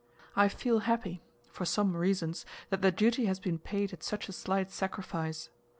I 0.35 0.47
feel 0.49 0.79
happy, 0.79 1.21
for 1.51 1.63
some 1.63 1.95
reasons, 1.95 2.43
that 2.71 2.81
the 2.81 2.91
duty 2.91 3.25
has 3.27 3.39
been 3.39 3.59
paid 3.59 3.93
at 3.93 4.01
such 4.01 4.27
a 4.29 4.33
slight 4.33 4.71
sacrifice. 4.71 5.51